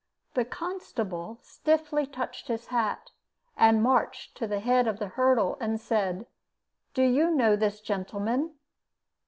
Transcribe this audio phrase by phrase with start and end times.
[0.33, 3.11] The constable stiffly touched his hat,
[3.55, 6.25] and marched to the head of the hurdle, and said,
[6.95, 8.55] "'Do you know this gentleman?'